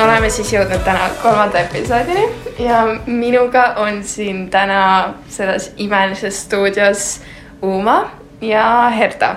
oleme 0.00 0.30
siis 0.30 0.52
jõudnud 0.52 0.82
täna 0.84 1.08
kolmanda 1.22 1.60
episoodini 1.64 2.24
ja 2.58 2.80
minuga 3.06 3.62
on 3.82 4.02
siin 4.04 4.48
täna 4.50 5.14
selles 5.28 5.72
imelises 5.76 6.42
stuudios 6.42 7.20
Uma 7.62 8.10
ja 8.40 8.92
Herta, 8.96 9.36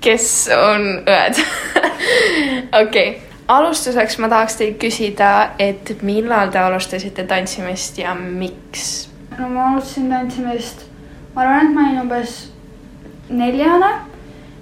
kes 0.00 0.48
on 0.56 0.86
õed. 1.04 1.40
okei, 2.82 3.08
alustuseks 3.48 4.18
ma 4.18 4.30
tahaks 4.32 4.58
teilt 4.60 4.78
küsida, 4.82 5.30
et 5.58 5.94
millal 6.02 6.52
te 6.52 6.60
alustasite 6.62 7.26
tantsimist 7.28 7.98
ja 7.98 8.14
miks? 8.14 9.08
no 9.38 9.48
ma 9.48 9.70
alustasin 9.72 10.10
tantsimist, 10.12 10.84
ma 11.34 11.44
arvan, 11.46 11.66
et 11.70 11.74
ma 11.74 11.86
olin 11.88 12.00
umbes 12.02 12.38
neljane 13.30 13.90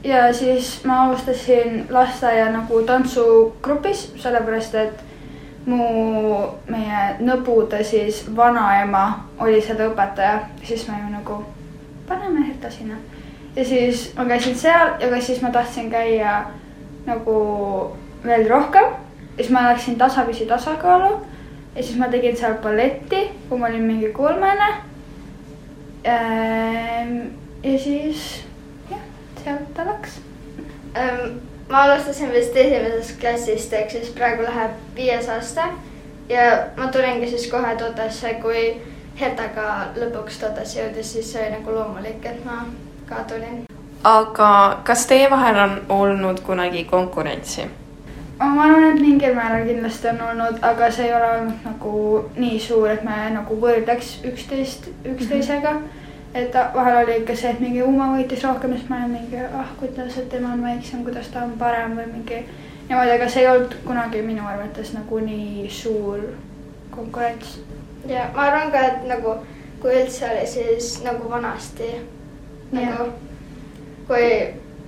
ja 0.04 0.32
siis 0.34 0.84
ma 0.84 1.02
alustasin 1.02 1.86
lasteaia 1.90 2.50
nagu 2.52 2.82
tantsugrupis, 2.86 4.12
sellepärast 4.22 4.74
et 4.78 5.04
mu, 5.66 5.88
meie 6.70 7.04
nõbude 7.20 7.82
siis 7.84 8.22
vanaema 8.36 9.04
oli 9.40 9.60
selle 9.64 9.90
õpetaja, 9.90 10.40
siis 10.64 10.86
me 10.88 11.00
ju 11.02 11.12
nagu 11.12 11.40
paneme 12.08 12.46
Herta 12.46 12.70
sinna. 12.72 12.96
Ja 13.58 13.64
siis 13.64 14.12
ma 14.16 14.24
käisin 14.24 14.54
seal 14.54 14.92
ja 15.00 15.08
ka 15.10 15.20
siis 15.20 15.42
ma 15.42 15.50
tahtsin 15.50 15.90
käia 15.90 16.44
nagu 17.06 17.38
veel 18.24 18.46
rohkem. 18.50 18.84
ja 18.84 19.42
siis 19.42 19.50
ma 19.50 19.64
läksin 19.70 19.98
tasapisi 19.98 20.46
tasakaalu 20.46 21.26
ja 21.76 21.82
siis 21.82 21.98
ma 21.98 22.08
tegin 22.08 22.36
seal 22.36 22.54
balletti, 22.62 23.28
kui 23.48 23.58
ma 23.58 23.66
olin 23.66 23.82
mingi 23.82 24.12
kolmene. 24.12 24.68
ja 26.04 27.78
siis 27.78 28.44
jah, 28.90 29.04
sealt 29.44 29.74
ta 29.74 29.86
läks. 29.86 30.20
Ähm, 30.96 31.38
ma 31.68 31.82
alustasin 31.82 32.32
vist 32.32 32.56
esimesest 32.56 33.20
klassist, 33.20 33.72
ehk 33.72 33.90
siis 33.90 34.10
praegu 34.14 34.42
läheb 34.42 34.70
viies 34.96 35.28
aasta 35.28 35.68
ja 36.28 36.50
ma 36.76 36.92
tulingi 36.92 37.26
siis 37.30 37.50
kohe 37.50 37.74
Totesse, 37.76 38.34
kui 38.42 38.82
Hertaga 39.20 39.88
lõpuks 39.96 40.38
Totesse 40.40 40.80
jõudis, 40.80 41.12
siis 41.12 41.32
see 41.32 41.42
oli 41.42 41.56
nagu 41.58 41.74
loomulik, 41.74 42.22
et 42.24 42.44
ma 42.44 42.62
ka 43.08 43.24
tulin. 43.28 43.64
aga 44.04 44.80
kas 44.84 45.06
teie 45.06 45.30
vahel 45.30 45.58
on 45.64 45.76
olnud 45.88 46.40
kunagi 46.40 46.84
konkurentsi? 46.84 47.68
ma 48.38 48.64
arvan, 48.64 48.84
et 48.90 49.00
mingil 49.00 49.34
määral 49.34 49.64
kindlasti 49.66 50.08
on 50.08 50.20
olnud, 50.30 50.58
aga 50.62 50.90
see 50.94 51.06
ei 51.06 51.14
ole 51.14 51.30
olnud 51.36 51.64
nagu 51.64 51.94
nii 52.36 52.60
suur, 52.60 52.90
et 52.90 53.02
me 53.04 53.16
nagu 53.34 53.56
võrdleks 53.64 54.12
üksteist 54.30 54.90
üksteisega 55.04 55.72
mm. 55.72 55.78
-hmm. 55.78 56.42
et 56.42 56.54
vahel 56.74 57.02
oli 57.02 57.16
ikka 57.22 57.36
see, 57.36 57.50
et 57.50 57.60
mingi 57.60 57.82
Uma 57.82 58.12
võitis 58.14 58.44
rohkem, 58.46 58.76
siis 58.76 58.88
ma 58.88 58.96
olen 58.96 59.10
mingi, 59.10 59.44
ah 59.62 59.72
kuidas, 59.80 60.18
et 60.18 60.28
tema 60.28 60.52
on 60.52 60.62
väiksem, 60.62 61.04
kuidas 61.04 61.28
ta 61.28 61.42
on 61.42 61.56
parem 61.58 61.96
või 61.98 62.06
mingi 62.12 62.44
niimoodi, 62.88 63.10
aga 63.10 63.28
see 63.28 63.42
ei 63.42 63.48
olnud 63.48 63.74
kunagi 63.84 64.22
minu 64.22 64.46
arvates 64.46 64.92
nagu 64.94 65.18
nii 65.20 65.70
suur 65.70 66.20
konkurents. 66.90 67.58
ja 68.06 68.30
ma 68.34 68.42
arvan 68.42 68.70
ka, 68.70 68.86
et 68.92 69.08
nagu 69.08 69.34
kui 69.80 69.98
üldse 70.02 70.30
oli, 70.30 70.46
siis 70.46 71.02
nagu 71.04 71.30
vanasti 71.30 71.90
nagu 72.72 73.10
kui 74.08 74.30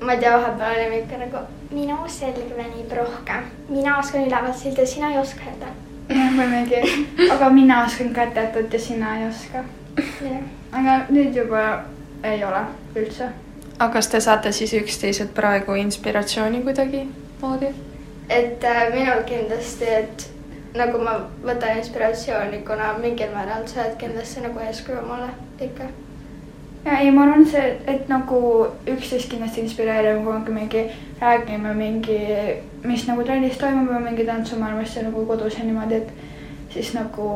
ma 0.00 0.12
ei 0.12 0.20
tea, 0.20 0.32
vahepeal 0.36 0.76
olime 0.76 0.98
ikka 1.02 1.20
nagu 1.20 1.44
minu 1.70 1.98
selg 2.08 2.56
venib 2.56 2.92
rohkem, 2.96 3.50
mina 3.68 3.98
oskan 3.98 4.26
ülevalt 4.26 4.56
silda, 4.56 4.86
sina 4.86 5.12
ei 5.12 5.18
oska 5.18 5.46
öelda. 5.50 5.74
jah, 6.08 6.32
või 6.38 6.48
mingi, 6.54 7.28
aga 7.30 7.50
mina 7.50 7.84
oskan 7.84 8.14
kätetut 8.16 8.72
ja 8.72 8.80
sina 8.80 9.18
ei 9.18 9.28
oska. 9.28 9.64
aga 10.72 10.98
nüüd 11.10 11.36
juba 11.36 11.84
ei 12.24 12.44
ole 12.44 12.64
üldse 12.96 13.30
aga 13.80 13.92
kas 13.92 14.08
te 14.12 14.20
saate 14.20 14.52
siis 14.52 14.72
üksteiselt 14.76 15.32
praegu 15.34 15.74
inspiratsiooni 15.74 16.60
kuidagi 16.62 17.06
moodi? 17.40 17.70
et 18.28 18.64
äh, 18.64 18.82
minul 18.94 19.22
kindlasti, 19.26 19.84
et 19.84 20.26
nagu 20.76 21.00
ma 21.02 21.16
võtan 21.42 21.80
inspiratsiooni, 21.80 22.60
kuna 22.66 22.92
mingil 23.00 23.32
määral 23.34 23.66
sa 23.66 23.84
oled 23.84 23.96
kindlasti 23.98 24.44
nagu 24.44 24.60
eeskuju 24.66 25.02
mulle 25.06 25.30
ikka. 25.66 25.88
Ja 26.84 26.98
ei, 26.98 27.10
ma 27.10 27.26
arvan, 27.26 27.46
see, 27.46 27.64
et 27.86 28.08
nagu 28.08 28.40
üksteist 28.88 29.30
kindlasti 29.30 29.64
inspireerib, 29.64 30.22
kui 30.24 30.34
ongi 30.34 30.54
mingi, 30.54 30.84
räägime 31.20 31.74
mingi, 31.76 32.20
mis 32.84 33.06
nagu 33.08 33.24
trennis 33.24 33.58
toimub 33.60 33.92
või 33.92 34.04
mingi 34.08 34.26
tantsumaailmas 34.28 34.96
ja 34.96 35.04
nagu 35.08 35.26
kodus 35.28 35.58
ja 35.58 35.66
niimoodi, 35.66 36.00
et 36.00 36.72
siis 36.72 36.94
nagu 36.96 37.28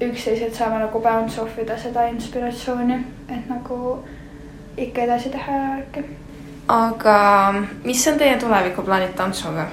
üksteiselt 0.00 0.56
saame 0.56 0.80
nagu 0.80 1.04
bounce 1.04 1.42
off 1.42 1.60
ida 1.60 1.76
seda 1.78 2.08
inspiratsiooni, 2.14 3.02
et 3.28 3.52
nagu 3.52 3.98
ikka 4.80 5.04
edasi 5.04 5.32
teha 5.34 5.60
ja 5.60 5.70
värki 5.76 6.08
aga 6.70 7.54
mis 7.84 8.06
on 8.08 8.18
teie 8.18 8.36
tulevikuplaanid 8.38 9.14
tantsuga? 9.18 9.66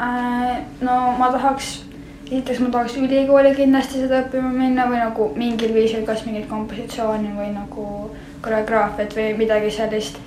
Äh, 0.00 0.56
no 0.80 0.96
ma 1.18 1.30
tahaks, 1.32 1.84
esiteks 2.30 2.60
ma 2.60 2.70
tahaks 2.70 2.96
ülikooli 2.96 3.54
kindlasti 3.56 4.04
seda 4.04 4.20
õppima 4.22 4.52
minna 4.54 4.84
või 4.86 5.00
nagu 5.02 5.24
mingil 5.34 5.72
viisil, 5.74 6.04
kas 6.06 6.22
mingit 6.26 6.46
kompositsiooni 6.50 7.32
või 7.34 7.48
nagu 7.54 7.86
koreograafiat 8.44 9.16
või 9.16 9.32
midagi 9.38 9.70
sellist. 9.74 10.18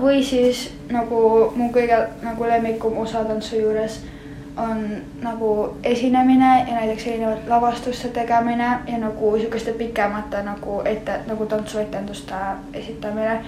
või 0.00 0.22
siis 0.22 0.70
nagu 0.90 1.52
mu 1.56 1.72
kõige 1.74 1.96
nagu 2.22 2.44
lemmikum 2.44 2.98
osa 2.98 3.24
tantsu 3.24 3.56
juures 3.56 4.00
on 4.56 4.84
nagu 5.22 5.78
esinemine 5.82 6.66
ja 6.68 6.74
näiteks 6.74 7.06
erinevate 7.06 7.50
lavastuste 7.50 8.08
tegemine 8.08 8.68
ja 8.86 8.98
nagu 8.98 9.32
sihukeste 9.38 9.72
pikemate 9.72 10.42
nagu 10.42 10.82
ette 10.84 11.20
nagu 11.26 11.46
tantsuetenduste 11.46 12.34
esitamine 12.74 13.40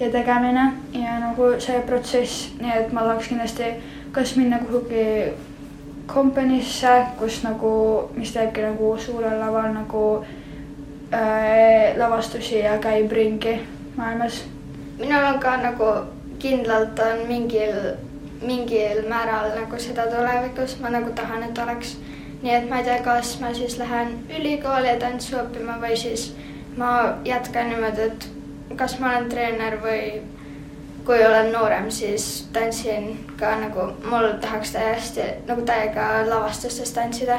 ja 0.00 0.10
tegemine 0.10 0.72
ja 0.92 1.18
nagu 1.20 1.52
see 1.58 1.80
protsess, 1.80 2.48
nii 2.60 2.72
et 2.72 2.92
ma 2.92 3.02
tahaks 3.02 3.28
kindlasti 3.28 3.72
kas 4.12 4.36
minna 4.36 4.58
kuhugi 4.58 5.04
kompaniisse, 6.08 7.06
kus 7.18 7.42
nagu, 7.44 7.70
mis 8.16 8.32
teebki 8.32 8.64
nagu 8.64 8.94
suurel 8.98 9.40
laval 9.40 9.72
nagu 9.74 10.04
äh, 11.12 11.96
lavastusi 11.96 12.58
ja 12.58 12.78
käib 12.78 13.12
ringi 13.12 13.58
maailmas. 13.96 14.44
minul 14.98 15.24
on 15.24 15.40
ka 15.40 15.56
nagu 15.56 15.90
kindlalt 16.38 16.98
on 16.98 17.26
mingil, 17.28 17.76
mingil 18.42 19.02
määral 19.08 19.50
nagu 19.60 19.78
seda 19.78 20.06
tulevikus, 20.06 20.78
ma 20.80 20.90
nagu 20.90 21.12
tahan, 21.12 21.42
et 21.42 21.58
oleks. 21.58 21.96
nii 22.42 22.54
et 22.54 22.68
ma 22.70 22.78
ei 22.78 22.84
tea, 22.84 23.02
kas 23.02 23.40
ma 23.40 23.52
siis 23.54 23.78
lähen 23.78 24.12
ülikooli 24.38 24.96
tantsu 25.00 25.36
õppima 25.36 25.80
või 25.82 25.96
siis 25.96 26.32
ma 26.76 27.18
jätkan 27.24 27.68
niimoodi, 27.68 28.00
et 28.06 28.28
kas 28.76 28.98
ma 29.00 29.10
olen 29.10 29.28
treener 29.28 29.80
või 29.82 30.22
kui 31.08 31.26
olen 31.26 31.52
noorem, 31.52 31.90
siis 31.90 32.48
tantsin 32.52 33.26
ka 33.40 33.54
nagu, 33.56 33.86
mul 34.10 34.26
tahaks 34.40 34.74
täiesti 34.74 35.24
nagu 35.48 35.62
täiega 35.64 36.08
lavastustes 36.28 36.92
tantsida 36.92 37.38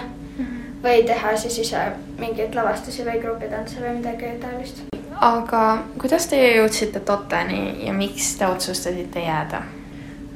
või 0.83 1.03
teha 1.05 1.35
siis 1.37 1.59
ise 1.61 1.83
mingeid 2.17 2.57
lavastusi 2.57 3.05
või 3.05 3.21
grupitantse 3.21 3.77
või 3.83 3.99
midagi 3.99 4.31
taolist. 4.41 4.81
aga 5.21 5.61
kuidas 6.01 6.25
teie 6.31 6.55
jõudsite 6.55 6.99
Toteni 6.99 7.85
ja 7.85 7.93
miks 7.93 8.31
te 8.39 8.47
otsustasite 8.47 9.27
jääda? 9.27 9.61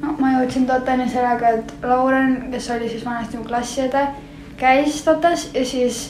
no 0.02 0.14
ma 0.20 0.36
jõudsin 0.36 0.70
Toteni 0.70 1.08
sellega, 1.10 1.56
et 1.58 1.74
Lauren, 1.82 2.36
kes 2.52 2.70
oli 2.70 2.88
siis 2.88 3.04
vanasti 3.04 3.40
mu 3.40 3.48
klassiõde, 3.50 4.06
käis 4.62 5.02
Totes 5.02 5.48
ja 5.54 5.66
siis 5.66 6.04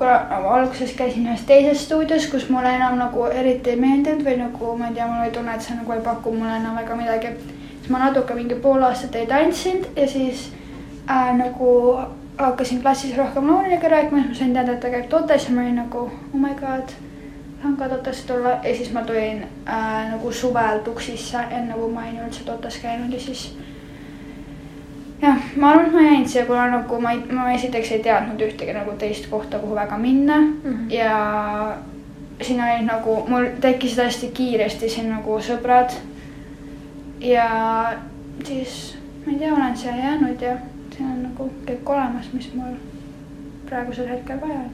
kuna 0.00 0.40
ma 0.42 0.54
alguses 0.56 0.92
käisin 0.96 1.26
ühes 1.28 1.42
teises 1.44 1.82
stuudios, 1.84 2.26
kus 2.32 2.46
mulle 2.48 2.70
enam 2.72 2.94
nagu 2.96 3.26
eriti 3.28 3.74
ei 3.74 3.80
meeldinud 3.80 4.22
või 4.24 4.38
nagu 4.40 4.70
ma 4.78 4.88
ei 4.88 4.94
tea, 4.96 5.08
mul 5.10 5.26
oli 5.26 5.34
tunne, 5.34 5.56
et 5.56 5.66
see 5.66 5.76
nagu 5.76 5.92
ei 5.92 6.00
paku 6.06 6.32
mulle 6.32 6.54
enam 6.56 6.78
väga 6.80 6.96
midagi. 6.96 7.34
siis 7.80 7.90
ma 7.92 7.98
natuke 7.98 8.34
mingi 8.34 8.56
pool 8.64 8.82
aastat 8.88 9.18
ei 9.20 9.26
tantsinud 9.26 10.00
ja 10.00 10.08
siis 10.08 10.46
äh, 11.10 11.36
nagu 11.36 11.98
hakkasin 12.38 12.82
klassis 12.82 13.16
rohkem 13.16 13.50
Laureniga 13.50 13.88
rääkima, 13.88 14.22
siis 14.22 14.28
ma 14.28 14.38
sain 14.38 14.52
teada, 14.52 14.72
et 14.72 14.80
ta 14.80 14.88
käib 14.88 15.08
Totes 15.08 15.48
ja 15.48 15.54
ma 15.54 15.60
olin 15.60 15.76
nagu 15.82 15.98
oh 16.08 16.40
my 16.46 16.54
god, 16.60 16.96
tahan 17.60 17.76
ka 17.76 17.88
Totesse 17.88 18.26
tulla 18.26 18.56
ja 18.64 18.76
siis 18.76 18.92
ma 18.92 19.04
tulin 19.04 19.44
äh, 19.68 20.10
nagu 20.12 20.32
suvel 20.32 20.78
Tuksisse, 20.78 21.44
enne 21.50 21.76
kui 21.76 21.92
ma 21.92 22.06
olin 22.06 22.24
üldse 22.24 22.44
Totes 22.48 22.80
käinud 22.80 23.12
ja 23.12 23.20
siis 23.20 23.50
jah, 25.22 25.38
ma 25.56 25.70
arvan, 25.70 25.86
et 25.86 25.92
ma 25.92 26.00
jäin 26.00 26.28
siia, 26.28 26.46
kuna 26.46 26.66
nagu 26.70 27.00
ma 27.00 27.12
ei, 27.12 27.22
ma 27.32 27.50
esiteks 27.52 27.92
ei 27.92 28.02
teadnud 28.04 28.40
ühtegi 28.46 28.74
nagu 28.76 28.92
teist 28.98 29.26
kohta, 29.30 29.58
kuhu 29.58 29.74
väga 29.74 29.98
minna 29.98 30.40
mm 30.40 30.60
-hmm. 30.64 30.92
ja 30.92 31.76
siin 32.42 32.60
olid 32.60 32.86
nagu, 32.86 33.24
mul 33.28 33.46
tekkisid 33.60 34.04
hästi 34.04 34.30
kiiresti 34.34 34.88
siin 34.88 35.10
nagu 35.10 35.38
sõbrad. 35.38 35.92
ja 37.20 37.48
siis 38.44 38.96
ma 39.26 39.32
ei 39.32 39.38
tea, 39.38 39.54
olen 39.54 39.76
siia 39.76 39.96
jäänud 39.96 40.40
ja 40.40 40.56
siin 40.96 41.08
on 41.08 41.22
nagu 41.22 41.50
kõik 41.66 41.90
olemas, 41.90 42.32
mis 42.32 42.54
mul 42.54 42.76
praegusel 43.68 44.08
hetkel 44.08 44.40
vaja 44.40 44.54
on. 44.54 44.70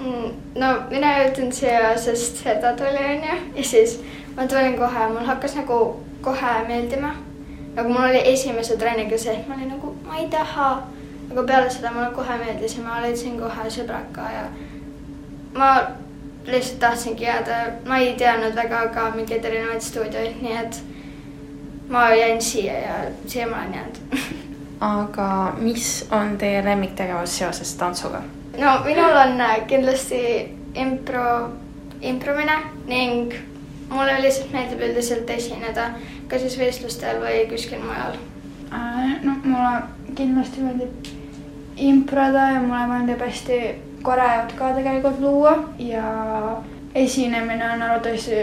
Mm, 0.00 0.60
no 0.60 0.66
mina 0.90 1.16
jõudsin 1.18 1.52
siia, 1.52 1.96
sest 1.96 2.36
seda 2.44 2.72
tuli 2.76 3.04
onju 3.04 3.40
ja 3.56 3.64
siis 3.64 4.00
ma 4.36 4.46
tulin 4.46 4.78
kohe, 4.78 5.08
mul 5.08 5.26
hakkas 5.26 5.56
nagu 5.56 5.80
kohe 6.20 6.54
meeldima. 6.68 7.14
Nagu 7.76 7.88
mul 7.88 8.08
oli 8.08 8.22
esimese 8.32 8.76
treeniga 8.76 9.18
see, 9.18 9.34
et 9.34 9.48
ma 9.48 9.54
olin 9.54 9.68
nagu, 9.74 9.94
ma 10.06 10.18
ei 10.18 10.28
taha. 10.28 10.70
aga 11.30 11.42
peale 11.46 11.70
seda 11.70 11.90
mulle 11.94 12.10
kohe 12.14 12.38
meeldis 12.38 12.76
ja 12.76 12.82
ma 12.82 13.00
leidsin 13.02 13.38
kohe 13.38 13.70
sõbraka 13.70 14.30
ja 14.34 14.44
ma 15.54 15.68
lihtsalt 16.46 16.80
tahtsingi 16.80 17.24
jääda, 17.24 17.58
ma 17.86 17.98
ei 18.02 18.14
teadnud 18.18 18.56
väga 18.56 18.86
ka 18.94 19.10
mingeid 19.14 19.44
erinevaid 19.44 19.80
stuudioid, 19.80 20.42
nii 20.42 20.56
et 20.56 20.80
ma 21.88 22.08
jäin 22.14 22.42
siia 22.42 22.72
ja 22.72 22.96
siia 23.26 23.46
ma 23.46 23.62
olen 23.62 23.74
jäänud 23.74 23.96
aga 24.80 25.54
mis 25.58 26.06
on 26.10 26.38
teie 26.38 26.64
lemmiktegevus 26.64 27.38
seoses 27.38 27.74
tantsuga? 27.74 28.22
no 28.58 28.78
minul 28.84 29.16
on 29.16 29.40
äh, 29.40 29.60
kindlasti 29.66 30.22
impro, 30.74 31.50
impromine 32.00 32.56
ning 32.86 33.34
mulle 33.90 34.20
lihtsalt 34.22 34.52
meeldib 34.52 34.82
üldiselt 34.86 35.30
esineda, 35.30 35.90
kas 36.30 36.44
siis 36.46 36.58
võistlustel 36.60 37.20
või 37.22 37.44
kuskil 37.50 37.82
mujal. 37.82 38.18
Äh, 38.70 39.16
no 39.26 39.36
mulle 39.42 40.14
kindlasti 40.14 40.62
meeldib 40.64 41.10
improda 41.80 42.50
ja 42.54 42.60
mulle 42.62 42.86
meeldib 42.92 43.24
hästi 43.24 43.60
koreot 44.02 44.54
ka 44.58 44.72
tegelikult 44.76 45.20
luua 45.20 45.56
ja 45.78 46.04
esinemine 46.94 47.72
on 47.74 47.82
arvatavasti 47.82 48.40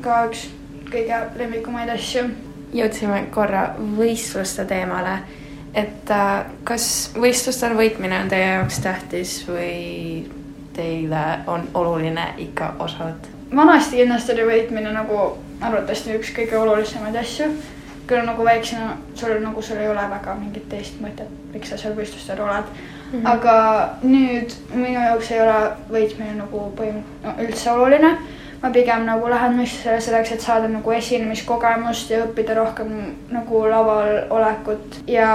ka 0.00 0.22
üks 0.30 0.46
kõige 0.90 1.18
lemmikumaid 1.38 1.90
asju. 1.94 2.24
jõudsime 2.74 3.24
korra 3.34 3.74
võistluste 3.98 4.64
teemale, 4.64 5.16
et 5.74 6.10
äh, 6.14 6.46
kas 6.64 7.10
võistlustel 7.18 7.74
võitmine 7.78 8.22
on 8.22 8.30
teie 8.30 8.54
jaoks 8.54 8.78
tähtis 8.84 9.34
või 9.48 10.30
teile 10.76 11.24
on 11.50 11.66
oluline 11.74 12.34
ikka 12.38 12.74
osa 12.78 13.10
võtta? 13.10 13.36
vanasti 13.56 13.98
kindlasti 13.98 14.32
oli 14.32 14.46
võitmine 14.52 14.92
nagu 14.94 15.22
arvatavasti 15.60 16.16
üks 16.18 16.32
kõige 16.36 16.58
olulisemaid 16.58 17.16
asju. 17.20 17.50
küll 18.10 18.26
nagu 18.26 18.42
väiksena 18.44 18.96
sul 19.14 19.36
nagu 19.38 19.62
sul 19.62 19.78
ei 19.78 19.88
ole 19.88 20.02
väga 20.10 20.32
mingit 20.34 20.64
teist 20.68 20.96
mõtet, 20.98 21.28
miks 21.52 21.70
sa 21.70 21.76
seal 21.78 21.94
võistlustel 21.94 22.40
oled 22.42 22.64
mm. 22.66 23.20
-hmm. 23.20 23.26
aga 23.32 23.54
nüüd 24.02 24.54
minu 24.74 25.04
jaoks 25.04 25.30
ei 25.30 25.40
ole 25.40 25.60
võitmine 25.92 26.34
nagu 26.40 26.64
põhimõtteliselt 26.76 27.24
no, 27.24 27.44
üldse 27.44 27.70
oluline. 27.70 28.10
ma 28.62 28.70
pigem 28.70 29.06
nagu 29.06 29.28
lähen 29.30 29.56
võistlusele 29.58 30.00
selleks, 30.00 30.32
et 30.32 30.40
saada 30.40 30.68
nagu 30.68 30.90
esinemiskogemust 30.92 32.10
ja 32.10 32.24
õppida 32.24 32.56
rohkem 32.56 32.90
nagu 33.30 33.62
laval 33.70 34.26
olekut 34.30 34.98
ja 35.06 35.30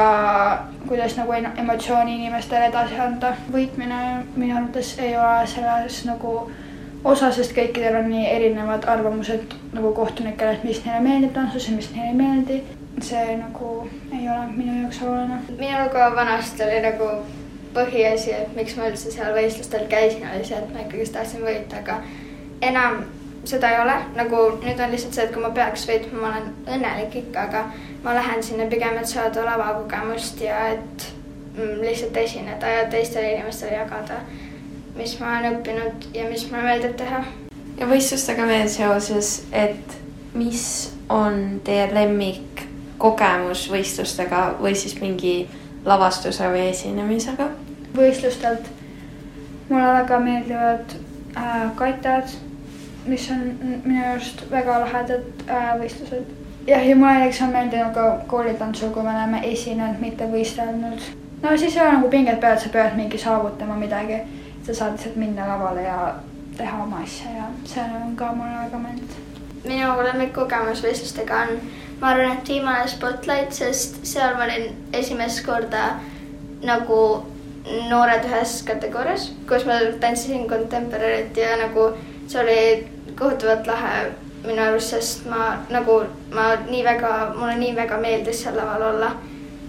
kuidas 0.88 1.18
nagu 1.18 1.34
emotsiooni 1.34 2.16
inimestele 2.16 2.68
edasi 2.68 3.00
anda. 3.00 3.34
võitmine 3.52 4.26
minu 4.36 4.58
arvates 4.58 5.00
ei 5.00 5.18
ole 5.18 5.48
selles 5.48 6.06
nagu 6.06 6.52
osa, 7.06 7.32
sest 7.32 7.54
kõikidel 7.56 8.00
on 8.00 8.10
nii 8.10 8.26
erinevad 8.32 8.88
arvamused 8.90 9.56
nagu 9.76 9.94
kohtunikel, 9.98 10.56
et 10.56 10.64
mis 10.68 10.82
neile 10.86 11.04
meeldib 11.06 11.34
tantsus 11.36 11.70
ja 11.70 11.76
mis 11.78 11.92
neile 11.94 12.12
ei 12.12 12.20
meeldi. 12.20 12.62
see 13.04 13.36
nagu 13.36 13.90
ei 14.16 14.30
ole 14.30 14.46
minu 14.56 14.82
jaoks 14.82 15.02
oluline. 15.04 15.40
minul 15.60 15.90
ka 15.92 16.16
vanasti 16.16 16.64
oli 16.64 16.80
nagu 16.86 17.10
põhiasi, 17.76 18.32
et 18.32 18.56
miks 18.56 18.78
ma 18.78 18.88
üldse 18.90 19.12
seal 19.12 19.36
võistlustel 19.36 19.88
käisin, 19.92 20.24
oli 20.32 20.46
see, 20.48 20.58
et 20.58 20.74
ma 20.74 20.86
ikkagist 20.86 21.14
tahtsin 21.14 21.44
võita, 21.44 21.82
aga 21.84 22.00
enam 22.62 23.04
seda 23.46 23.70
ei 23.74 23.82
ole, 23.82 23.98
nagu 24.16 24.40
nüüd 24.64 24.80
on 24.80 24.96
lihtsalt 24.96 25.18
see, 25.18 25.26
et 25.28 25.34
kui 25.34 25.44
ma 25.44 25.52
peaks 25.56 25.86
võitma, 25.90 26.22
ma 26.22 26.32
olen 26.32 26.48
õnnelik 26.78 27.20
ikka, 27.22 27.44
aga 27.50 27.66
ma 28.06 28.16
lähen 28.18 28.44
sinna 28.44 28.70
pigem, 28.72 28.98
et 29.02 29.12
saada 29.12 29.44
lavakogemust 29.46 30.42
ja 30.42 30.70
et 30.74 31.08
mm, 31.58 31.82
lihtsalt 31.84 32.18
esineda 32.24 32.74
ja 32.78 32.88
teistele 32.90 33.36
inimestele 33.36 33.76
jagada, 33.76 34.22
mis 34.96 35.18
ma 35.20 35.38
olen 35.40 35.58
õppinud 35.58 36.08
ja 36.14 36.30
mis 36.30 36.48
mulle 36.52 36.64
meeldib 36.70 36.96
teha 37.00 37.24
ja 37.80 37.88
võistlustega 37.90 38.48
veel 38.48 38.70
seoses, 38.72 39.36
et 39.52 39.98
mis 40.36 40.64
on 41.12 41.60
teie 41.64 41.88
lemmikkogemus 41.94 43.68
võistlustega 43.72 44.48
või 44.60 44.76
siis 44.76 44.98
mingi 45.02 45.36
lavastuse 45.86 46.50
või 46.52 46.70
esinemisega? 46.72 47.50
võistlustelt 47.96 48.72
mulle 49.70 49.92
väga 49.94 50.20
meeldivad 50.20 50.96
äh, 51.38 51.70
kaitad, 51.76 52.34
mis 53.06 53.30
on 53.32 53.46
minu 53.86 54.02
arust 54.12 54.44
väga 54.52 54.80
lahedad 54.84 55.46
äh, 55.48 55.70
võistlused. 55.80 56.34
jah, 56.68 56.88
ja 56.88 56.96
mulle 56.96 57.20
näiteks 57.20 57.42
on 57.42 57.54
meeldinud 57.56 57.94
ka 57.94 58.08
koolitantsul, 58.28 58.92
kui 58.94 59.04
me 59.04 59.14
oleme 59.14 59.42
esinenud, 59.52 60.00
mitte 60.00 60.28
võistelnud. 60.32 61.08
no 61.44 61.58
siis 61.58 61.78
ei 61.78 61.82
ole 61.82 61.94
nagu 62.00 62.10
pinget 62.10 62.40
peal, 62.40 62.58
et 62.58 62.66
sa 62.66 62.74
pead 62.74 62.98
mingi 62.98 63.18
saavutama 63.18 63.76
midagi. 63.80 64.20
Sa 64.66 64.74
saad 64.74 64.98
lihtsalt 64.98 65.16
minna 65.16 65.48
lavale 65.48 65.82
ja 65.82 66.16
teha 66.58 66.84
oma 66.84 67.04
asja 67.04 67.32
ja 67.38 67.48
see 67.66 67.84
on 67.84 68.16
ka 68.16 68.32
mulle 68.34 68.58
väga 68.64 68.80
meeldinud. 68.80 69.44
minu 69.66 69.92
lemmikkogemus 70.08 70.84
võistlustega 70.86 71.44
on, 71.46 71.62
ma 72.02 72.10
arvan, 72.14 72.38
et 72.38 72.50
viimane 72.50 72.88
Spotlight, 72.88 73.54
sest 73.54 74.02
seal 74.06 74.36
ma 74.38 74.46
olin 74.46 74.76
esimest 74.94 75.46
korda 75.46 75.86
nagu 76.66 77.00
noored 77.90 78.28
ühes 78.30 78.60
kategoorias, 78.68 79.32
kus 79.50 79.66
ma 79.66 79.80
tantsisin 80.02 80.46
contemporary't 80.50 81.38
ja 81.38 81.56
nagu 81.62 81.90
see 82.28 82.42
oli 82.42 82.60
kohutavalt 83.18 83.68
lahe 83.68 83.96
minu 84.46 84.62
arust, 84.62 84.94
sest 84.94 85.26
ma 85.30 85.56
nagu, 85.74 86.02
ma 86.34 86.52
nii 86.70 86.84
väga, 86.86 87.14
mulle 87.38 87.56
nii 87.62 87.74
väga 87.78 87.98
meeldis 88.02 88.44
seal 88.44 88.58
laval 88.58 88.90
olla. 88.94 89.16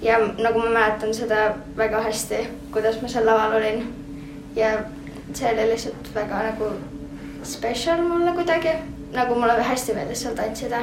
ja 0.02 0.18
nagu 0.20 0.58
ma 0.60 0.70
mäletan 0.70 1.14
seda 1.14 1.54
väga 1.76 2.02
hästi, 2.04 2.42
kuidas 2.70 3.00
ma 3.02 3.08
seal 3.08 3.24
laval 3.26 3.56
olin. 3.56 3.86
Ja 4.56 4.78
see 5.34 5.52
oli 5.52 5.70
lihtsalt 5.70 6.14
väga 6.14 6.42
nagu 6.50 6.70
special 7.42 8.02
mulle 8.02 8.32
kuidagi, 8.32 8.68
nagu 9.12 9.34
mulle 9.34 9.62
hästi 9.62 9.94
meeldis 9.94 10.22
seal 10.22 10.34
tantsida. 10.34 10.82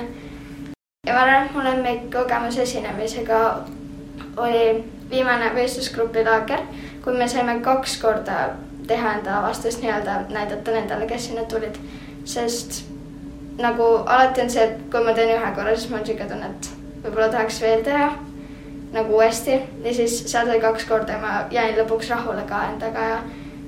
ja 1.08 1.14
ma 1.14 1.22
arvan, 1.22 1.46
et 1.46 1.56
mu 1.56 1.64
lemmikkogemus 1.64 2.58
esinemisega 2.58 3.40
oli 4.38 4.84
viimane 5.10 5.52
võistlusgrupi 5.56 6.24
laager, 6.26 6.64
kui 7.04 7.18
me 7.18 7.28
saime 7.28 7.60
kaks 7.62 7.98
korda 8.02 8.38
teha 8.88 9.14
enda 9.18 9.38
avastust 9.40 9.82
nii-öelda 9.82 10.24
näidata 10.30 10.72
nendele, 10.72 11.08
kes 11.08 11.28
sinna 11.28 11.44
tulid, 11.44 11.78
sest 12.26 12.84
nagu 13.58 13.90
alati 14.06 14.42
on 14.42 14.50
see, 14.50 14.64
et 14.64 14.80
kui 14.92 15.04
ma 15.04 15.14
teen 15.14 15.36
ühe 15.36 15.52
korra, 15.56 15.76
siis 15.76 15.90
mul 15.90 16.00
on 16.00 16.08
siuke 16.08 16.28
tunne, 16.30 16.50
et 16.50 16.70
võib-olla 17.04 17.30
tahaks 17.34 17.62
veel 17.62 17.84
teha 17.86 18.10
nagu 18.94 19.16
uuesti 19.18 19.56
ja 19.84 19.94
siis 19.94 20.20
seal 20.32 20.48
sai 20.48 20.60
kaks 20.62 20.86
korda 20.90 21.16
ja 21.16 21.22
ma 21.22 21.32
jäin 21.52 21.76
lõpuks 21.78 22.12
rahule 22.14 22.44
ka 22.50 22.68
endaga 22.72 23.08
ja 23.10 23.22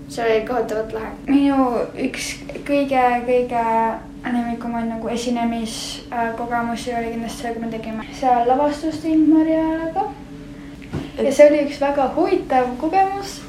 see 0.08 0.26
oli 0.26 0.46
kohutavalt 0.48 0.94
lahe. 0.94 1.12
minu 1.28 1.72
üks 2.08 2.36
kõige-kõige 2.68 3.64
lemmikumaid 4.26 4.88
nagu 4.90 5.08
esinemiskogemusi 5.08 6.94
oli 6.98 7.12
kindlasti 7.14 7.42
see, 7.42 7.54
kui 7.54 7.66
me 7.66 7.72
tegime 7.72 8.06
seal 8.20 8.48
lavastust 8.48 9.06
Ingmar-Jaalaga. 9.06 10.06
ja 11.24 11.34
see 11.34 11.50
oli 11.50 11.66
üks 11.66 11.82
väga 11.82 12.08
huvitav 12.16 12.72
kogemus, 12.82 13.42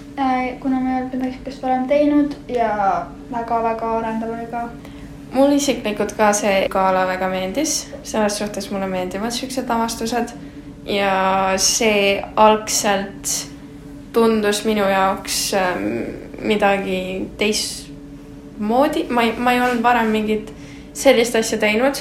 kuna 0.61 0.81
me 0.81 0.91
ei 0.91 1.01
olnud 1.03 1.15
midagi 1.15 1.33
sihukest 1.37 1.63
varem 1.63 1.89
teinud 1.89 2.37
ja 2.49 2.71
väga-väga 3.33 3.97
arendav 3.99 4.37
oli 4.37 4.47
ka. 4.51 4.69
mul 5.33 5.57
isiklikult 5.57 6.17
ka 6.17 6.33
see 6.33 6.69
gala 6.73 7.07
väga 7.07 7.29
meeldis, 7.29 7.79
selles 8.03 8.39
suhtes 8.39 8.71
mulle 8.71 8.87
meeldivad 8.87 9.35
siuksed 9.37 9.71
avastused 9.71 10.33
ja 10.87 11.53
see 11.57 12.23
algselt 12.37 13.56
tundus 14.17 14.65
minu 14.65 14.85
jaoks 14.89 15.41
ähm, 15.55 15.89
midagi 16.41 17.29
teistmoodi, 17.39 19.07
ma 19.13 19.27
ei, 19.27 19.35
ma 19.37 19.53
ei 19.53 19.61
olnud 19.61 19.83
varem 19.85 20.09
mingit 20.15 20.53
sellist 20.97 21.37
asja 21.37 21.59
teinud. 21.61 22.01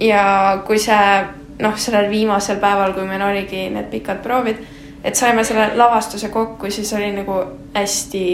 ja 0.00 0.22
kui 0.66 0.78
see 0.78 1.04
noh, 1.58 1.78
sellel 1.78 2.10
viimasel 2.10 2.58
päeval, 2.62 2.92
kui 2.94 3.06
meil 3.06 3.22
oligi 3.22 3.64
need 3.74 3.88
pikad 3.90 4.22
proovid, 4.22 4.60
et 5.04 5.18
saime 5.18 5.44
selle 5.44 5.72
lavastuse 5.78 6.28
kokku, 6.34 6.70
siis 6.70 6.92
oli 6.94 7.10
nagu 7.16 7.40
hästi 7.74 8.24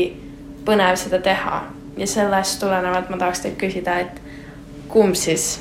põnev 0.64 0.96
seda 1.00 1.20
teha. 1.24 1.62
Ja 1.96 2.06
sellest 2.10 2.58
tulenevalt 2.60 3.10
ma 3.12 3.16
tahaks 3.20 3.44
teilt 3.44 3.56
küsida, 3.60 4.00
et 4.02 4.20
kumb 4.90 5.16
siis, 5.16 5.60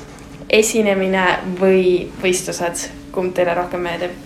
esinemine 0.50 1.24
või 1.60 2.08
võistlused, 2.22 2.88
kumb 3.14 3.36
teile 3.36 3.54
rohkem 3.56 3.84
meeldib? 3.84 4.22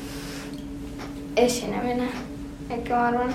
esinemine, 1.38 2.08
ikka 2.76 2.96
ma 2.96 3.06
arvan. 3.06 3.32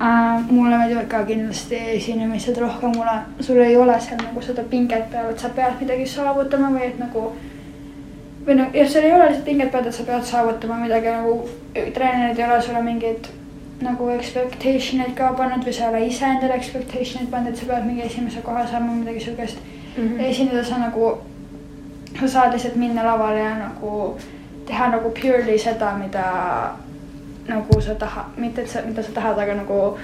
äh,. 0.00 0.50
mulle 0.50 0.78
meeldivad 0.78 1.08
ka 1.08 1.24
kindlasti 1.24 1.76
esinemised 1.96 2.58
rohkem, 2.58 2.92
mulle, 2.96 3.18
sul 3.40 3.60
ei 3.62 3.76
ole 3.76 4.00
seal 4.00 4.18
nagu 4.22 4.42
seda 4.42 4.62
pinget 4.62 5.10
peal, 5.10 5.30
et 5.30 5.38
sa 5.38 5.48
pead 5.48 5.80
midagi 5.80 6.06
saavutama 6.06 6.70
või 6.74 6.88
et 6.88 6.98
nagu 6.98 7.32
või 8.46 8.58
noh, 8.58 8.74
jah, 8.74 8.88
seal 8.88 9.04
ei 9.04 9.14
ole 9.14 9.28
lihtsalt 9.28 9.44
pinget 9.44 9.70
peal, 9.72 9.86
et 9.86 9.94
sa 9.94 10.04
pead 10.04 10.26
saavutama 10.28 10.80
midagi 10.82 11.12
nagu, 11.14 11.38
treenerid 11.94 12.38
ei 12.38 12.46
ole 12.48 12.60
sulle 12.62 12.82
mingeid 12.82 13.30
nagu 13.84 14.08
expectation 14.14 15.02
eid 15.04 15.14
ka 15.18 15.32
pannud 15.38 15.64
või 15.66 15.72
sa 15.76 15.86
ei 15.86 15.92
ole 15.92 16.06
ise 16.08 16.26
endale 16.26 16.58
expectation 16.58 17.22
eid 17.22 17.30
pannud, 17.30 17.52
et 17.52 17.60
sa 17.60 17.70
pead 17.70 17.86
mingi 17.86 18.06
esimese 18.06 18.42
koha 18.44 18.66
saama, 18.66 18.92
midagi 18.92 19.20
siukest 19.20 19.58
mm. 19.96 20.08
-hmm. 20.08 20.20
esineda 20.30 20.64
sa 20.64 20.78
nagu, 20.78 21.18
sa 22.20 22.28
saad 22.28 22.52
lihtsalt 22.52 22.76
minna 22.76 23.04
lavale 23.04 23.40
ja 23.40 23.54
nagu 23.58 24.16
teha 24.66 24.88
nagu 24.88 25.10
purely 25.10 25.58
seda, 25.58 25.94
mida 25.98 26.24
nagu 27.48 27.80
sa 27.80 27.94
tahad, 27.94 28.36
mitte 28.36 28.62
et 28.62 28.68
sa, 28.68 28.82
mida 28.86 29.02
sa 29.02 29.12
tahad, 29.12 29.38
aga 29.38 29.54
nagu, 29.54 29.98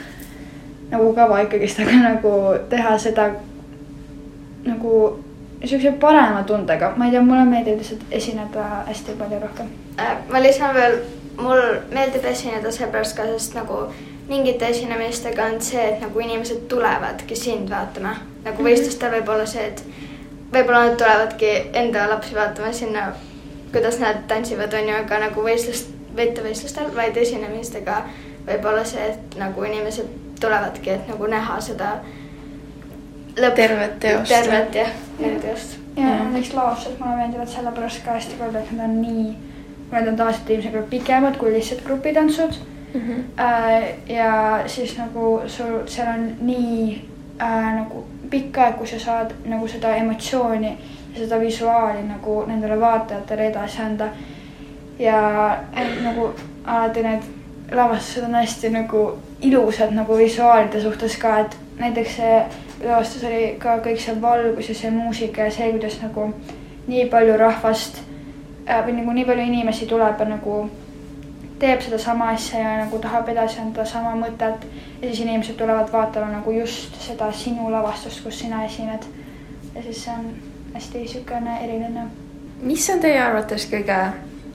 nagu 0.90 1.12
kava 1.14 1.40
ikkagist, 1.44 1.80
aga 1.80 2.00
nagu 2.10 2.34
teha 2.70 2.98
seda 2.98 3.30
nagu 4.64 5.22
siukse 5.64 5.92
parema 6.00 6.42
tundega, 6.44 6.92
ma 6.96 7.06
ei 7.06 7.10
tea, 7.14 7.22
mulle 7.24 7.44
meeldib 7.48 7.78
lihtsalt 7.80 8.04
esineda 8.10 8.64
hästi 8.88 9.16
palju 9.18 9.40
rohkem. 9.42 9.66
Äh, 10.00 10.14
ma 10.32 10.40
lisan 10.42 10.74
veel, 10.74 10.98
mul 11.40 11.60
meeldib 11.92 12.24
esineda 12.24 12.72
seepärast 12.72 13.16
ka, 13.16 13.26
sest 13.34 13.54
nagu 13.58 13.82
mingite 14.28 14.68
esinemistega 14.70 15.48
on 15.50 15.60
see, 15.60 15.82
et 15.92 16.00
nagu 16.00 16.20
inimesed 16.20 16.66
tulevadki 16.68 17.36
sind 17.36 17.70
vaatama. 17.70 18.14
nagu 18.44 18.62
Mhm. 18.62 18.66
võistlustel 18.70 19.10
võib 19.12 19.28
olla 19.28 19.46
see, 19.46 19.66
et 19.66 19.82
võib-olla 20.52 20.86
nad 20.86 20.96
tulevadki 20.98 21.50
enda 21.76 22.06
lapsi 22.08 22.34
vaatama 22.34 22.72
sinna, 22.72 23.12
kuidas 23.72 23.98
nad 24.00 24.16
tantsivad, 24.28 24.72
on 24.74 24.88
ju, 24.88 24.94
aga 24.94 25.18
nagu 25.18 25.42
võistlust, 25.42 25.90
mitte 26.16 26.42
võistlustel, 26.44 26.90
vaid 26.96 27.16
esinemistega 27.16 28.02
võib 28.46 28.64
olla 28.64 28.84
see, 28.84 29.10
et 29.12 29.38
nagu 29.38 29.64
inimesed 29.64 30.08
tulevadki, 30.40 30.90
et 30.90 31.08
nagu 31.08 31.26
näha 31.26 31.60
seda 31.60 31.92
lõpp. 33.36 33.54
Tervet 33.54 34.00
teost. 34.00 34.32
tervet 34.32 34.74
jah, 34.74 34.90
tervet 35.18 35.40
teost. 35.42 35.78
ja 35.96 36.16
näiteks 36.24 36.54
laostused 36.54 36.98
mulle 36.98 37.16
meeldivad 37.16 37.48
sellepärast 37.48 38.04
ka 38.04 38.18
hästi 38.18 38.38
palju, 38.38 38.58
et 38.58 38.72
nad 38.72 38.88
on 38.88 39.00
nii, 39.02 39.30
need 39.92 40.08
on 40.08 40.16
tavaliselt 40.16 40.50
ilmselt 40.50 40.90
pikemad 40.90 41.36
kui 41.36 41.52
lihtsalt 41.52 41.84
grupitantsud 41.84 42.60
Mhm. 42.94 43.12
äh, 43.38 43.94
ja 44.08 44.60
siis 44.66 44.98
nagu 44.98 45.42
sul 45.46 45.86
seal 45.86 46.08
on 46.08 46.36
nii 46.40 47.08
äh, 47.42 47.74
nagu 47.74 48.04
pikk 48.30 48.58
aeg, 48.58 48.78
kus 48.78 48.90
sa 48.90 48.98
saad 48.98 49.34
nagu 49.44 49.68
seda 49.68 49.94
emotsiooni 49.96 50.70
ja 51.14 51.18
seda 51.18 51.40
visuaali 51.40 52.02
nagu 52.08 52.44
nendele 52.46 52.80
vaatajatele 52.80 53.46
edasi 53.46 53.82
anda. 53.82 54.08
Ja 55.00 55.20
äh, 55.76 56.02
nagu 56.04 56.30
alati 56.64 57.02
need 57.02 57.22
lavastused 57.72 58.24
on 58.24 58.34
hästi 58.34 58.70
nagu 58.70 59.18
ilusad 59.40 59.94
nagu 59.96 60.16
visuaalide 60.16 60.80
suhtes 60.82 61.16
ka, 61.16 61.38
et 61.38 61.56
näiteks 61.78 62.16
see 62.16 62.42
lavastus 62.84 63.24
oli 63.24 63.56
ka 63.58 63.78
kõik 63.84 64.00
see 64.02 64.20
valgus 64.20 64.68
ja 64.68 64.74
see 64.74 64.90
muusika 64.90 65.48
ja 65.48 65.54
see, 65.54 65.70
kuidas 65.72 66.00
nagu 66.02 66.28
nii 66.86 67.06
palju 67.12 67.36
rahvast 67.40 68.02
äh, 68.68 68.84
või 68.86 69.00
nagu 69.00 69.16
nii 69.16 69.24
palju 69.24 69.48
inimesi 69.48 69.88
tuleb 69.88 70.20
ja 70.20 70.28
nagu 70.34 70.60
teeb 71.60 71.82
sedasama 71.84 72.30
asja 72.34 72.60
ja 72.60 72.76
nagu 72.84 72.98
tahab 72.98 73.28
edasi 73.28 73.60
anda 73.60 73.84
sama 73.84 74.14
mõtet 74.16 74.64
ja 75.00 75.08
siis 75.08 75.20
inimesed 75.20 75.56
tulevad 75.60 75.92
vaatama 75.92 76.32
nagu 76.32 76.52
just 76.56 76.96
seda 77.00 77.32
sinu 77.32 77.70
lavastust, 77.72 78.24
kus 78.24 78.38
sina 78.38 78.64
esined. 78.64 79.04
ja 79.74 79.82
siis 79.82 80.04
see 80.04 80.14
on 80.14 80.32
hästi 80.74 80.98
niisugune 80.98 81.60
eriline. 81.64 82.08
mis 82.62 82.90
on 82.90 83.00
teie 83.00 83.20
arvates 83.22 83.68
kõige 83.72 84.00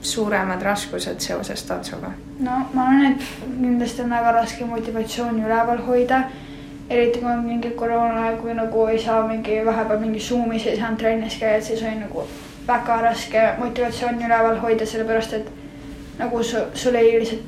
suuremad 0.00 0.62
raskused 0.62 1.20
seoses 1.20 1.62
tantsuga? 1.68 2.12
no 2.40 2.56
ma 2.74 2.88
arvan, 2.88 3.12
et 3.12 3.22
kindlasti 3.60 4.02
on 4.02 4.10
väga 4.10 4.32
raske 4.40 4.64
motivatsiooni 4.64 5.44
üleval 5.44 5.78
hoida. 5.86 6.22
eriti 6.90 7.18
kui 7.20 7.30
on 7.30 7.44
mingi 7.44 7.70
koroonaaeg 7.70 8.42
või 8.44 8.54
nagu 8.54 8.86
ei 8.86 8.98
saa 9.02 9.26
mingi 9.26 9.58
vahepeal 9.66 10.00
mingi 10.00 10.20
Zoom'is 10.20 10.66
ei 10.66 10.76
saanud 10.78 10.98
trennis 10.98 11.38
käia, 11.40 11.60
siis 11.60 11.82
oli 11.82 11.96
nagu 12.00 12.26
väga 12.66 13.00
raske 13.02 13.42
motivatsiooni 13.58 14.26
üleval 14.26 14.60
hoida, 14.62 14.86
sellepärast 14.86 15.32
et 15.32 15.48
nagu 16.18 16.42
su, 16.42 16.62
sul 16.74 16.94
ei 16.94 17.18
lihtsalt, 17.18 17.42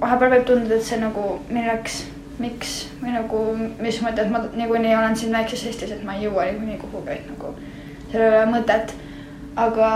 vahepeal 0.00 0.34
võib 0.34 0.48
tunduda, 0.48 0.78
et 0.78 0.88
see 0.88 0.98
nagu 1.00 1.38
milleks, 1.50 2.00
miks 2.42 2.74
või 3.02 3.14
nagu 3.14 3.44
mis 3.78 4.00
mõttes 4.02 4.30
ma 4.30 4.42
niikuinii 4.56 4.96
olen 4.96 5.16
siin 5.16 5.32
väikses 5.32 5.66
Eestis, 5.70 5.94
et 5.94 6.02
ma 6.04 6.16
ei 6.16 6.26
jõua 6.26 6.48
niikuinii 6.50 6.80
kuhugi, 6.82 7.18
et 7.18 7.30
nagu 7.30 7.54
sellel 8.10 8.32
ei 8.32 8.42
ole 8.42 8.50
mõtet. 8.56 8.94
aga 9.56 9.88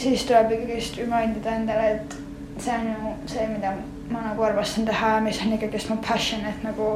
siis 0.00 0.24
tuleb 0.24 0.52
ikkagist 0.56 0.98
remind 0.98 1.36
ida 1.36 1.54
endale, 1.56 1.90
et 1.96 2.16
see 2.58 2.74
on 2.74 2.86
ju 2.90 3.14
see, 3.34 3.46
mida 3.48 3.72
ma 4.10 4.22
nagu 4.24 4.42
armastan 4.42 4.86
teha 4.88 5.14
ja 5.14 5.20
mis 5.20 5.40
on 5.46 5.52
ikkagist 5.52 5.90
mu 5.90 5.96
passion, 6.08 6.46
et 6.48 6.62
nagu 6.64 6.92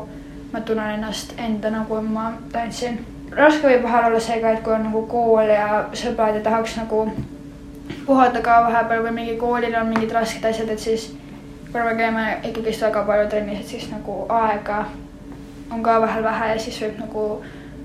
ma 0.53 0.61
tunnen 0.61 0.95
ennast 0.99 1.35
enda 1.39 1.71
nagu 1.71 2.01
ma 2.01 2.33
tantsin. 2.53 2.99
raske 3.31 3.67
võib 3.67 3.83
vahel 3.83 4.09
olla 4.09 4.21
see 4.21 4.41
ka, 4.41 4.51
et 4.51 4.63
kui 4.63 4.73
on 4.73 4.85
nagu 4.89 5.07
kool 5.11 5.51
ja 5.51 5.85
sõbrad 5.93 6.39
ja 6.39 6.43
tahaks 6.43 6.77
nagu 6.77 7.09
puhata 8.07 8.41
ka 8.43 8.61
vahepeal 8.69 9.03
või 9.07 9.15
mingi 9.19 9.37
koolil 9.37 9.75
on 9.81 9.89
mingid 9.89 10.13
rasked 10.13 10.45
asjad, 10.45 10.71
et 10.71 10.81
siis 10.81 11.11
kuna 11.73 11.85
me 11.85 11.97
käime 11.99 12.27
ikkagist 12.45 12.83
väga 12.87 13.03
palju 13.05 13.29
trennis, 13.31 13.61
et 13.61 13.67
siis 13.67 13.91
nagu 13.91 14.25
aega 14.29 14.85
on 15.73 15.83
ka 15.83 16.01
vahel 16.01 16.25
vähe 16.25 16.49
ja 16.53 16.59
siis 16.59 16.81
võib 16.83 17.01
nagu 17.01 17.27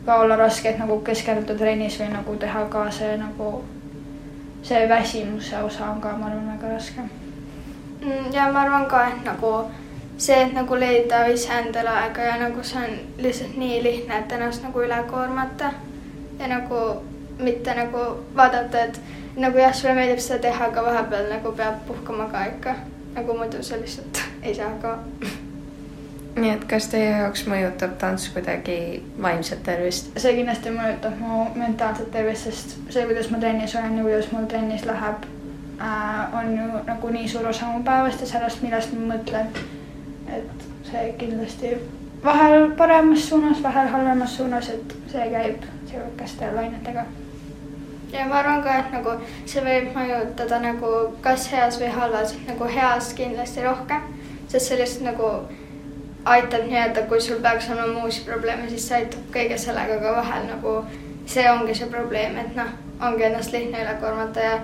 ka 0.05 0.21
olla 0.23 0.35
raske, 0.35 0.69
et 0.69 0.79
nagu 0.79 0.99
keskenduda 1.05 1.57
trennis 1.57 1.99
või 2.01 2.13
nagu 2.13 2.35
teha 2.35 2.65
ka 2.69 2.85
see 2.91 3.17
nagu 3.17 3.51
see 4.63 4.89
väsimuse 4.89 5.63
osa 5.63 5.91
on 5.91 6.01
ka, 6.01 6.17
ma 6.17 6.25
arvan, 6.25 6.51
väga 6.53 6.73
raske. 6.73 7.01
Mm, 8.01 8.33
ja 8.33 8.51
ma 8.51 8.61
arvan 8.61 8.85
ka, 8.85 9.07
et 9.07 9.23
nagu 9.25 9.53
see, 10.17 10.41
et 10.41 10.53
nagu 10.53 10.79
leida 10.79 11.25
iseendale 11.27 11.89
aega 11.89 12.27
ja 12.31 12.37
nagu 12.39 12.63
see 12.63 12.83
on 12.83 13.23
lihtsalt 13.23 13.57
nii 13.57 13.83
lihtne, 13.83 14.19
et 14.19 14.31
ennast 14.31 14.63
nagu 14.63 14.83
üle 14.83 15.03
koormata 15.11 15.71
ja 16.39 16.47
nagu 16.47 16.83
mitte 17.39 17.75
nagu 17.75 18.05
vaadata, 18.35 18.85
et 18.85 19.01
nagu 19.35 19.57
jah, 19.57 19.73
sulle 19.73 19.95
meeldib 19.95 20.19
seda 20.23 20.41
teha, 20.47 20.71
aga 20.71 20.83
vahepeal 20.83 21.29
nagu 21.31 21.51
peab 21.55 21.85
puhkama 21.87 22.27
ka 22.31 22.45
ikka, 22.53 22.75
nagu 23.15 23.37
muidu 23.37 23.63
sa 23.63 23.79
lihtsalt 23.79 24.23
ei 24.43 24.55
saa 24.55 24.69
hakkama. 24.69 25.38
Nii 26.41 26.53
et 26.55 26.63
kas 26.69 26.87
teie 26.91 27.09
jaoks 27.09 27.45
mõjutab 27.49 27.97
tants 28.01 28.29
kuidagi 28.33 28.77
vaimset 29.21 29.61
tervist? 29.65 30.11
see 30.17 30.35
kindlasti 30.37 30.73
mõjutab 30.75 31.19
mu 31.21 31.43
mentaalset 31.59 32.11
tervist, 32.15 32.49
sest 32.49 32.75
see, 32.93 33.05
kuidas 33.09 33.29
ma 33.31 33.41
trennis 33.43 33.75
olen 33.75 33.99
ja 33.99 34.07
kuidas 34.07 34.31
mul 34.33 34.49
trennis 34.51 34.87
läheb 34.89 35.29
äh,, 35.81 36.35
on 36.41 36.51
ju 36.57 36.83
nagu 36.87 37.13
nii 37.15 37.29
suur 37.29 37.47
osa 37.53 37.71
mu 37.71 37.83
päevast 37.83 38.25
ja 38.25 38.33
sellest, 38.33 38.63
millest 38.65 38.93
ma 38.97 39.15
mõtlen. 39.15 39.53
et 40.39 40.67
see 40.91 41.07
kindlasti 41.21 41.77
vahel 42.23 42.71
paremas 42.77 43.29
suunas, 43.29 43.63
vahel 43.63 43.87
halvemas 43.87 44.37
suunas, 44.37 44.69
et 44.69 44.95
see 45.11 45.31
käib 45.33 45.65
sihukeste 45.89 46.51
lainetega 46.55 47.05
ja 48.13 48.25
ma 48.27 48.39
arvan 48.41 48.63
ka, 48.63 48.75
et 48.79 48.91
nagu 48.93 49.15
see 49.45 49.63
võib 49.63 49.93
mõjutada 49.95 50.59
nagu 50.63 50.91
kas 51.25 51.47
heas 51.53 51.79
või 51.81 51.91
halvas, 51.93 52.35
nagu 52.47 52.69
heas 52.73 53.13
kindlasti 53.17 53.65
rohkem, 53.65 54.05
sest 54.47 54.65
see 54.65 54.79
lihtsalt 54.79 55.05
nagu 55.11 55.31
aitab 56.25 56.65
nii-öelda, 56.67 57.05
kui 57.07 57.21
sul 57.21 57.39
peaks 57.41 57.69
olema 57.69 58.03
uusi 58.03 58.25
probleeme, 58.25 58.69
siis 58.69 58.87
see 58.87 58.97
aitab 59.03 59.31
kõige 59.33 59.57
sellega 59.57 59.99
ka 60.01 60.15
vahel 60.17 60.45
nagu 60.49 60.75
see 61.29 61.49
ongi 61.51 61.75
see 61.75 61.89
probleem, 61.89 62.37
et 62.41 62.55
noh, 62.57 62.69
ongi 63.05 63.27
ennast 63.29 63.53
lihtne 63.53 63.83
üle 63.83 63.95
koormata 64.01 64.45
ja 64.45 64.55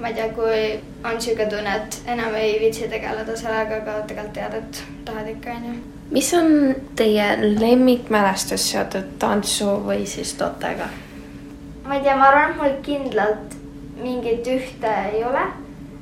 ma 0.00 0.08
ei 0.08 0.14
tea, 0.14 0.28
kui 0.36 0.62
on 1.04 1.16
niisugune 1.16 1.50
tunne, 1.50 1.76
et 1.76 1.98
enam 2.12 2.34
ei 2.36 2.56
viitsi 2.60 2.88
tegeleda 2.92 3.36
sellega, 3.36 3.80
aga 3.82 4.00
tegelikult 4.08 4.34
tead, 4.36 4.56
et 4.60 4.80
tahad 5.08 5.28
ikka, 5.32 5.58
onju. 5.60 5.74
mis 6.10 6.32
on 6.36 6.50
teie 6.96 7.28
lemmikmälestus 7.60 8.70
seotud 8.72 9.14
tantsu 9.22 9.76
või 9.86 10.06
siis 10.08 10.34
totega? 10.40 10.88
ma 11.86 11.94
ei 11.94 12.02
tea, 12.02 12.16
ma 12.18 12.28
arvan, 12.32 12.50
et 12.50 12.60
mul 12.60 12.76
kindlalt 12.84 13.56
mingit 14.02 14.48
ühte 14.52 14.92
ei 15.12 15.24
ole, 15.24 15.46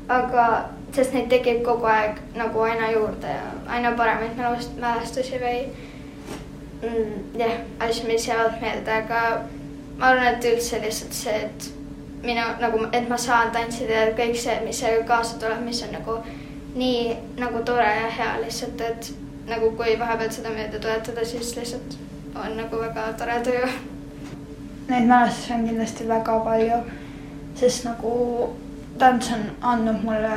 aga 0.08 0.46
sest 0.92 1.14
neid 1.14 1.28
tekib 1.32 1.62
kogu 1.64 1.86
aeg 1.90 2.18
nagu 2.36 2.60
aina 2.60 2.90
juurde 2.92 3.30
ja 3.30 3.46
aina 3.66 3.92
paremaid 3.96 4.36
mälust- 4.38 4.76
mälestusi 4.80 5.40
või 5.42 5.64
mm, 6.82 7.38
jah, 7.40 7.56
asju, 7.80 8.06
mis 8.06 8.28
jäävad 8.28 8.60
meelde, 8.60 8.92
aga 8.92 9.22
ma 9.98 10.06
arvan, 10.10 10.26
et 10.34 10.44
üldse 10.52 10.80
lihtsalt 10.82 11.12
see, 11.16 11.36
et 11.48 11.70
minu 12.22 12.44
nagu, 12.60 12.86
et 12.92 13.08
ma 13.08 13.16
saan 13.20 13.50
tantsida 13.52 13.92
ja 13.92 14.12
kõik 14.18 14.36
see, 14.40 14.60
mis 14.64 14.80
sellega 14.80 15.06
kaasa 15.08 15.38
tuleb, 15.40 15.64
mis 15.64 15.82
on 15.86 15.92
nagu 15.96 16.18
nii 16.74 17.16
nagu 17.38 17.62
tore 17.64 17.86
ja 17.86 18.10
hea 18.10 18.32
lihtsalt, 18.42 18.80
et 18.80 19.12
nagu 19.48 19.70
kui 19.78 19.96
vahepeal 20.00 20.30
seda 20.32 20.50
meelde 20.50 20.78
tuletada, 20.78 21.24
siis 21.24 21.56
lihtsalt 21.56 21.98
on 22.34 22.56
nagu 22.56 22.80
väga 22.80 23.12
tore 23.18 23.40
tuju 23.44 23.66
Neid 24.88 25.06
mälestusi 25.08 25.52
on 25.52 25.62
kindlasti 25.66 26.04
väga 26.08 26.38
palju, 26.44 26.78
sest 27.56 27.86
nagu 27.86 28.10
tants 28.98 29.32
on 29.32 29.42
andnud 29.62 30.04
mulle, 30.04 30.36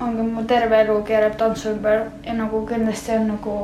ongi 0.00 0.22
mu 0.22 0.44
terve 0.44 0.80
elu 0.84 1.00
keerab 1.08 1.36
tantsu 1.38 1.70
ümber 1.74 2.06
ja 2.26 2.34
nagu 2.34 2.66
kindlasti 2.66 3.12
on 3.16 3.28
nagu 3.32 3.56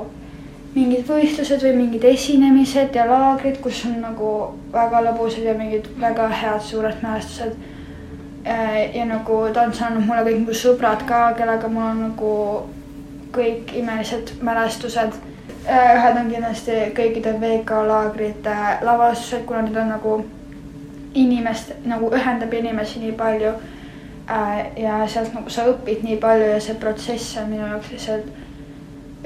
mingid 0.74 1.04
võistlused 1.08 1.64
või 1.66 1.72
mingid 1.76 2.04
esinemised 2.08 2.94
ja 2.96 3.04
laagrid, 3.08 3.60
kus 3.60 3.84
on 3.86 3.98
nagu 4.00 4.30
väga 4.72 5.02
lõbusad 5.08 5.44
ja 5.46 5.54
mingid 5.58 5.90
väga 6.00 6.28
head 6.28 6.60
suured 6.60 7.02
mälestused. 7.02 7.56
ja 8.94 9.04
nagu 9.06 9.42
tants 9.54 9.80
on 9.80 9.86
andnud 9.86 10.06
mulle 10.06 10.22
kõik 10.30 10.46
mu 10.46 10.54
sõbrad 10.62 11.04
ka, 11.06 11.34
kellega 11.38 11.68
mul 11.68 11.84
on 11.90 12.00
nagu 12.08 12.32
kõik 13.32 13.76
imelised 13.78 14.32
mälestused 14.42 15.20
ühed 15.62 16.16
on 16.18 16.30
kindlasti 16.30 16.78
kõikide 16.96 17.36
VK 17.40 17.82
laagrite 17.86 18.54
lavastused, 18.82 19.44
kuna 19.46 19.62
need 19.62 19.76
on 19.76 19.92
nagu 19.94 20.14
inimest 21.14 21.72
nagu 21.86 22.10
ühendab 22.10 22.54
inimesi 22.54 23.02
nii 23.02 23.12
palju. 23.12 23.52
Ja 24.76 25.02
sealt 25.08 25.34
nagu 25.34 25.50
sa 25.50 25.66
õpid 25.70 26.04
nii 26.06 26.16
palju 26.22 26.54
ja 26.54 26.60
see 26.60 26.78
protsess 26.80 27.36
on 27.40 27.50
minu 27.50 27.66
jaoks 27.66 27.90
lihtsalt 27.92 28.30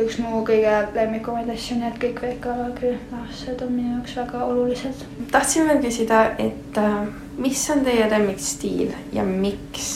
üks 0.02 0.18
mu 0.20 0.42
kõige 0.44 0.72
lemmikumaid 0.94 1.48
asju, 1.54 1.78
nii 1.80 1.88
et 1.88 2.00
kõik 2.00 2.18
VK 2.20 2.56
laagri 2.58 2.90
lavastused 3.12 3.62
on 3.64 3.70
minu 3.72 3.94
jaoks 3.94 4.16
väga 4.18 4.42
olulised. 4.44 5.06
tahtsin 5.32 5.68
veel 5.68 5.80
küsida, 5.84 6.25
et 6.38 6.80
äh, 6.82 6.98
mis 7.38 7.62
on 7.70 7.84
teie 7.84 8.10
lemmikstiil 8.10 8.92
ja 9.12 9.25
miks? 9.25 9.94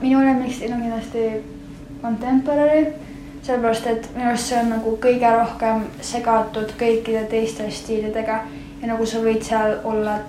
minu 0.00 0.20
lemmikstiil 0.24 0.72
on 0.72 0.80
kindlasti 0.80 1.24
contemporary 2.02 2.84
sellepärast, 3.42 3.86
et 3.86 4.06
minu 4.14 4.28
arust 4.30 4.48
see 4.48 4.60
on 4.60 4.70
nagu 4.76 4.94
kõige 5.02 5.32
rohkem 5.34 5.82
segatud 6.00 6.76
kõikide 6.80 7.24
teiste 7.30 7.66
stiilidega 7.70 8.38
ja 8.82 8.90
nagu 8.92 9.06
sa 9.06 9.22
võid 9.24 9.42
seal 9.46 9.80
olla 9.88 10.20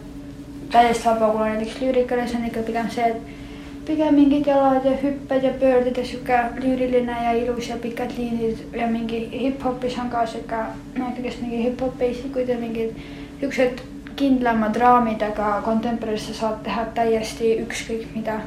täiesti 0.74 1.06
vaba, 1.06 1.32
kui 1.32 1.48
näiteks 1.50 1.80
lüürikale, 1.82 2.28
see 2.28 2.42
on 2.42 2.50
ikka 2.50 2.66
pigem 2.68 2.90
see, 2.90 3.10
et 3.14 3.86
pigem 3.86 4.16
mingid 4.16 4.48
jalad 4.48 4.86
ja 4.86 4.94
hüpped 5.04 5.44
ja 5.44 5.52
pöörded 5.62 5.98
ja 5.98 6.06
sihuke 6.06 6.40
lüüriline 6.60 7.18
ja 7.24 7.34
ilus 7.40 7.70
ja 7.70 7.78
pikad 7.78 8.16
liinid 8.18 8.64
ja 8.76 8.88
mingi 8.88 9.26
hip-hopis 9.32 9.98
on 10.00 10.10
ka 10.10 10.26
sihuke, 10.26 10.62
no 10.98 11.10
ikkagist 11.10 11.42
mingi 11.42 11.64
hip-hop 11.66 11.98
basic 12.00 12.38
ud 12.38 12.50
ja 12.50 12.58
mingid 12.58 12.96
siuksed 13.40 13.84
kindlamad 14.16 14.76
raamid, 14.76 15.22
aga 15.22 15.62
contemporary's 15.66 16.28
sa 16.28 16.34
saad 16.34 16.64
teha 16.64 16.86
täiesti 16.96 17.56
ükskõik 17.66 18.08
mida. 18.16 18.40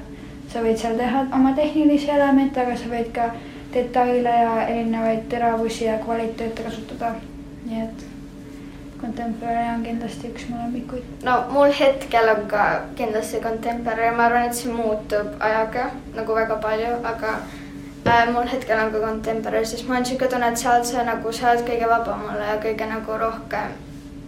sa 0.49 0.63
võid 0.63 0.79
seal 0.79 0.97
teha 0.97 1.25
oma 1.35 1.53
tehnilisi 1.53 2.11
elemente, 2.11 2.61
aga 2.61 2.77
sa 2.77 2.89
võid 2.89 3.09
ka 3.13 3.31
detaile 3.75 4.35
ja 4.43 4.53
erinevaid 4.69 5.27
teravusi 5.29 5.85
ja 5.85 5.99
kvaliteete 5.99 6.63
kasutada. 6.63 7.15
nii 7.67 7.83
et 7.83 8.16
Contemporary 9.01 9.69
on 9.75 9.85
kindlasti 9.85 10.31
üks 10.33 10.49
mu 10.49 10.57
lemmikuid. 10.63 11.05
no 11.25 11.37
mul 11.51 11.73
hetkel 11.81 12.29
on 12.35 12.47
ka 12.49 12.65
kindlasti 12.97 13.41
Contemporary, 13.41 14.17
ma 14.17 14.27
arvan, 14.27 14.49
et 14.51 14.55
see 14.55 14.73
muutub 14.73 15.35
ajaga 15.41 15.91
nagu 16.15 16.35
väga 16.35 16.61
palju, 16.69 16.93
aga 17.13 17.35
äh, 18.07 18.33
mul 18.33 18.49
hetkel 18.53 18.85
on 18.85 18.93
ka 18.93 19.01
Contemporary, 19.09 19.67
sest 19.67 19.89
mul 19.89 19.97
on 19.97 20.03
niisugune 20.03 20.31
tunne, 20.31 20.49
et 20.53 20.65
sealt 20.65 20.87
sa 20.87 21.05
nagu 21.05 21.33
saad 21.33 21.67
kõige 21.69 21.91
vabamale 21.91 22.49
ja 22.53 22.57
kõige 22.63 22.89
nagu 22.93 23.19
rohkem 23.25 23.77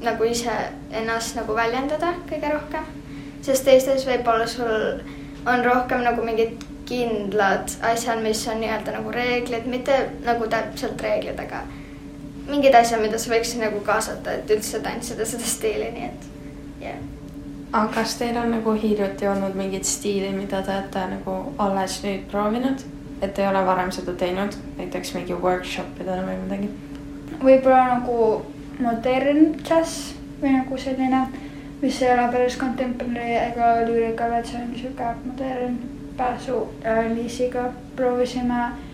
nagu 0.02 0.24
ise 0.24 0.54
ennast 0.94 1.36
nagu 1.36 1.54
väljendada 1.54 2.14
kõige 2.30 2.52
rohkem. 2.52 2.84
sest 3.42 3.64
teistes 3.64 4.06
võib-olla 4.06 4.46
sul 4.46 5.00
on 5.46 5.64
rohkem 5.64 6.02
nagu 6.04 6.22
mingid 6.24 6.64
kindlad 6.88 7.70
asjad, 7.84 8.22
mis 8.22 8.46
on 8.48 8.60
nii-öelda 8.62 8.94
nagu 8.96 9.10
reeglid, 9.12 9.66
mitte 9.66 9.96
nagu 10.24 10.46
täpselt 10.48 11.02
reeglid, 11.02 11.40
aga 11.40 11.62
mingid 12.48 12.74
asjad, 12.74 13.02
mida 13.02 13.18
sa 13.20 13.32
võiksid 13.32 13.62
nagu 13.62 13.80
kaasata, 13.86 14.38
et 14.38 14.50
üldse 14.52 14.80
tantsida 14.84 15.26
seda 15.28 15.46
stiili, 15.48 15.90
nii 15.94 16.06
et 16.08 16.28
jah 16.82 16.92
yeah. 16.92 17.00
aga 17.72 17.90
kas 17.98 18.14
teil 18.20 18.38
on 18.40 18.52
nagu 18.54 18.74
hiljuti 18.82 19.28
olnud 19.28 19.56
mingit 19.58 19.88
stiili, 19.88 20.30
mida 20.36 20.62
te 20.64 20.74
olete 20.76 21.04
nagu 21.14 21.38
alles 21.64 21.98
nüüd 22.04 22.24
proovinud, 22.32 22.84
et 23.22 23.38
ei 23.38 23.48
ole 23.48 23.64
varem 23.66 23.92
seda 23.94 24.14
teinud, 24.18 24.56
näiteks 24.78 25.12
mingi 25.16 25.36
workshop 25.42 26.00
idel 26.04 26.24
või 26.28 26.38
midagi? 26.44 26.70
võib-olla 27.42 27.98
nagu 27.98 28.16
modern 28.82 29.52
džäss 29.60 30.14
või 30.40 30.56
nagu 30.56 30.78
selline, 30.80 31.26
mis 31.82 32.00
ei 32.02 32.12
ole 32.14 32.26
päris 32.32 32.58
contemporary 32.58 33.36
ega 33.38 33.76
lüürika, 33.86 34.30
vaid 34.32 34.48
see 34.48 34.58
on 34.62 34.72
niisugune 34.72 35.14
modern 35.26 35.78
pääsu 36.18 36.64
äh, 36.82 37.04
Liisiga 37.12 37.68
proovisime 37.96 38.62
äh, 38.64 38.87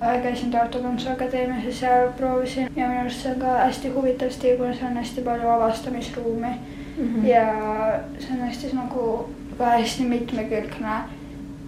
käisin 0.00 0.50
Tartu 0.50 0.78
Tantsuakadeemias 0.78 1.64
ja 1.64 1.72
seal 1.72 2.12
proovisin 2.12 2.70
ja 2.76 2.88
minu 2.88 3.00
arust 3.00 3.22
see 3.22 3.32
on 3.32 3.40
ka 3.40 3.46
hästi 3.46 3.88
huvitav 3.88 4.30
stiil, 4.30 4.56
kuna 4.56 4.74
seal 4.74 4.90
on 4.90 4.96
hästi 4.96 5.20
palju 5.20 5.48
avastamisruumi 5.48 6.48
mm 6.96 7.14
-hmm. 7.14 7.26
ja 7.26 7.46
see 8.18 8.32
on 8.32 8.46
hästi 8.46 8.70
nagu 8.72 9.30
ka 9.58 9.64
hästi 9.64 10.04
mitmekülgne 10.04 10.98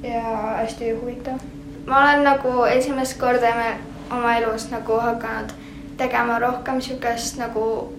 ja 0.03 0.23
hästi 0.57 0.91
huvitav. 0.91 1.39
ma 1.87 2.03
olen 2.03 2.25
nagu 2.25 2.65
esimest 2.65 3.19
korda 3.21 3.55
oma 4.11 4.37
elus 4.37 4.71
nagu 4.71 4.93
hakanud 4.93 5.51
tegema 5.97 6.39
rohkem 6.39 6.81
siukest 6.81 7.37
nagu, 7.39 7.93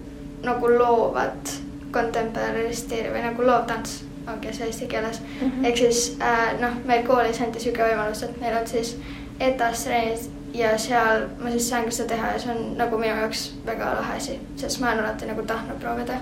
nagu 0.43 0.69
loovat 0.77 1.61
contemporary 1.91 2.73
stiili 2.73 3.09
või 3.09 3.23
nagu 3.23 3.47
loovtants 3.47 4.03
ongi 4.27 4.53
see 4.53 4.65
eesti 4.65 4.87
keeles 4.87 5.21
mm 5.21 5.51
-hmm. 5.51 5.65
ehk 5.65 5.77
siis 5.77 6.17
äh, 6.21 6.59
noh, 6.59 6.75
meil 6.85 7.03
koolis 7.07 7.41
anti 7.41 7.59
sihuke 7.59 7.83
võimalus, 7.83 8.23
et 8.23 8.41
meil 8.41 8.57
on 8.57 8.67
siis 8.67 8.97
ETAS 8.97 9.20
treenid 9.39 10.29
ja 10.53 10.77
seal 10.77 11.27
ma 11.39 11.49
siis 11.49 11.69
sain 11.69 11.85
ka 11.85 11.91
seda 11.91 12.15
teha 12.15 12.31
ja 12.31 12.39
see 12.39 12.51
on 12.51 12.77
nagu 12.77 12.97
minu 12.97 13.15
jaoks 13.15 13.43
väga 13.65 13.95
lahe 13.95 14.17
asi, 14.17 14.39
sest 14.55 14.79
ma 14.79 14.91
olen 14.91 15.03
alati 15.05 15.25
nagu 15.25 15.43
tahtnud 15.47 15.79
proovida 15.79 16.19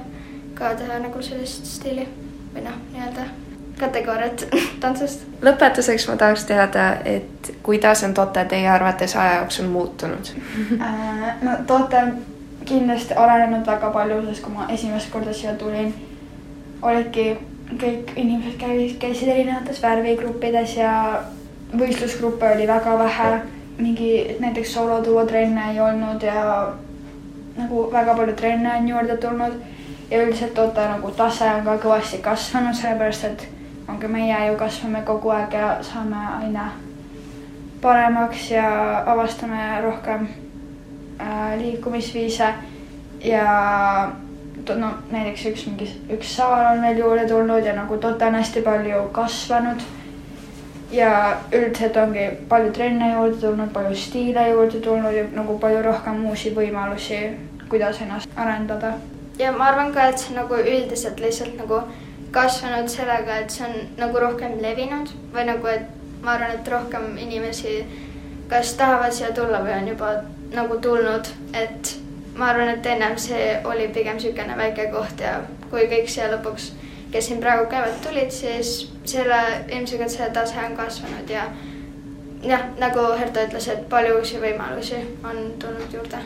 ka 0.53 0.73
teha 0.75 0.99
nagu 0.99 1.21
sellist 1.21 1.65
stiili 1.65 2.07
või 2.53 2.65
noh, 2.65 2.77
nii-öelda 2.93 3.25
kategooriat 3.79 4.45
tantsust. 4.83 5.25
lõpetuseks 5.41 6.07
ma 6.09 6.17
tahaks 6.21 6.45
teada, 6.49 6.89
et 7.05 7.53
kuidas 7.63 8.03
on 8.03 8.13
Tote 8.13 8.45
teie 8.45 8.69
arvates 8.69 9.15
aja 9.15 9.39
jooksul 9.39 9.71
muutunud 9.71 10.33
äh, 10.81 11.29
no 11.41 11.57
Tote 11.67 12.03
on 12.03 12.13
kindlasti 12.65 13.13
arenenud 13.13 13.65
väga 13.65 13.89
palju, 13.89 14.21
sest 14.27 14.43
kui 14.45 14.53
ma 14.53 14.67
esimest 14.69 15.09
korda 15.09 15.33
siia 15.33 15.55
tulin, 15.57 15.93
olidki 16.81 17.31
kõik 17.69 18.13
inimesed 18.15 18.57
käisid, 18.61 18.97
käisid 19.01 19.29
erinevates 19.29 19.81
värvigruppides 19.81 20.75
ja 20.77 20.93
võistlusgruppe 21.77 22.53
oli 22.55 22.67
väga 22.67 22.97
vähe. 22.99 23.41
mingi 23.79 24.35
näiteks 24.39 24.73
sooloduo 24.73 25.25
trenne 25.25 25.71
ei 25.71 25.79
olnud 25.79 26.23
ja 26.23 26.73
nagu 27.57 27.91
väga 27.91 28.15
palju 28.15 28.33
trenne 28.35 28.73
on 28.77 28.87
juurde 28.87 29.17
tulnud 29.17 29.53
ja 30.11 30.23
üldiselt 30.23 30.57
oota 30.59 30.87
nagu 30.89 31.11
tase 31.11 31.45
on 31.45 31.63
ka 31.63 31.77
kõvasti 31.77 32.17
kasvanud, 32.21 32.75
sellepärast 32.75 33.23
et 33.23 33.47
ongi 33.87 34.07
meie 34.07 34.47
ju 34.47 34.57
kasvame 34.57 35.01
kogu 35.05 35.29
aeg 35.29 35.53
ja 35.53 35.77
saame 35.81 36.25
aina 36.41 36.71
paremaks 37.81 38.51
ja 38.51 39.03
avastame 39.05 39.81
rohkem 39.81 40.27
äh, 41.21 41.55
liikumisviise 41.61 42.53
ja 43.23 44.11
no 44.75 44.89
näiteks 45.11 45.45
üks 45.45 45.65
mingi, 45.67 45.87
üks 46.13 46.35
saal 46.35 46.65
on 46.73 46.83
veel 46.83 46.99
juurde 46.99 47.25
tulnud 47.27 47.65
ja 47.65 47.73
nagu 47.75 47.97
Tote 47.97 48.25
on 48.25 48.35
hästi 48.35 48.61
palju 48.61 49.07
kasvanud. 49.11 49.81
Ja 50.91 51.37
üldiselt 51.53 51.97
ongi 51.97 52.25
palju 52.49 52.73
trenne 52.73 53.11
juurde 53.13 53.37
tulnud, 53.41 53.71
palju 53.73 53.95
stiile 53.95 54.49
juurde 54.49 54.81
tulnud 54.81 55.13
ja 55.13 55.23
nagu 55.35 55.59
palju 55.59 55.83
rohkem 55.85 56.25
uusi 56.25 56.53
võimalusi, 56.55 57.21
kuidas 57.69 58.01
ennast 58.01 58.29
arendada. 58.35 58.93
ja 59.39 59.51
ma 59.51 59.69
arvan 59.69 59.93
ka, 59.93 60.09
et 60.09 60.19
see 60.19 60.35
nagu 60.35 60.55
üldiselt 60.55 61.19
lihtsalt 61.19 61.55
nagu 61.57 61.81
kasvanud 62.31 62.89
sellega, 62.89 63.39
et 63.41 63.51
see 63.51 63.65
on 63.65 63.75
nagu 63.97 64.19
rohkem 64.19 64.59
levinud 64.61 65.13
või 65.33 65.45
nagu, 65.45 65.67
et 65.67 66.21
ma 66.23 66.35
arvan, 66.35 66.51
et 66.59 66.67
rohkem 66.67 67.17
inimesi 67.17 67.85
kas 68.49 68.73
tahavad 68.73 69.13
siia 69.13 69.31
tulla 69.33 69.61
või 69.63 69.75
on 69.77 69.87
juba 69.87 70.11
nagu 70.53 70.77
tulnud, 70.81 71.27
et 71.53 71.95
ma 72.37 72.49
arvan, 72.49 72.73
et 72.73 72.85
ennem 72.85 73.17
see 73.21 73.49
oli 73.65 73.87
pigem 73.93 74.17
niisugune 74.17 74.57
väike 74.57 74.89
koht 74.93 75.21
ja 75.21 75.39
kui 75.69 75.85
kõik 75.91 76.09
siia 76.09 76.29
lõpuks, 76.33 76.71
kes 77.11 77.27
siin 77.27 77.39
praegu 77.39 77.65
käivad, 77.69 77.97
tulid, 78.03 78.31
siis 78.31 78.91
selle, 79.05 79.39
ilmselgelt 79.67 80.13
see 80.13 80.29
tase 80.33 80.59
on 80.65 80.75
kasvanud 80.77 81.29
ja 81.29 81.47
jah, 82.43 82.67
nagu 82.79 83.05
Herta 83.19 83.45
ütles, 83.47 83.69
et 83.71 83.87
palju 83.89 84.19
uusi 84.19 84.41
võimalusi 84.41 84.99
on 85.23 85.41
tulnud 85.61 85.93
juurde. 85.93 86.21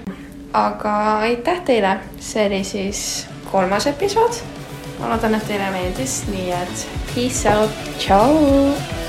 aga 0.54 0.96
aitäh 1.28 1.62
teile, 1.66 1.96
see 2.20 2.48
oli 2.48 2.64
siis 2.64 3.28
kolmas 3.52 3.88
episood. 3.88 4.42
ma 5.00 5.14
loodan, 5.14 5.36
et 5.36 5.48
teile 5.48 5.72
meeldis, 5.72 6.24
nii 6.32 6.52
et 6.52 6.88
peace 7.16 7.50
out, 7.50 7.88
tšau. 7.98 9.03